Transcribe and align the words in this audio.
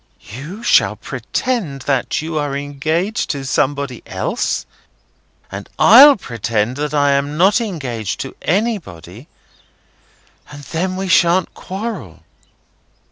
You 0.33 0.63
shall 0.63 0.95
pretend 0.95 1.83
that 1.83 2.23
you 2.23 2.35
are 2.39 2.57
engaged 2.57 3.29
to 3.29 3.45
somebody 3.45 4.01
else, 4.07 4.65
and 5.51 5.69
I'll 5.77 6.15
pretend 6.15 6.75
that 6.77 6.91
I 6.95 7.11
am 7.11 7.37
not 7.37 7.61
engaged 7.61 8.19
to 8.21 8.35
anybody, 8.41 9.27
and 10.49 10.63
then 10.63 10.95
we 10.95 11.07
shan't 11.07 11.53
quarrel." 11.53 12.23